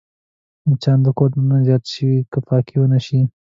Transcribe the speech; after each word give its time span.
مچان 0.69 0.99
د 1.05 1.07
کور 1.17 1.29
دننه 1.33 1.57
زیات 1.67 1.83
شي 1.93 2.09
که 2.31 2.37
پاکي 2.47 2.75
ونه 2.77 2.99
شي 3.05 3.19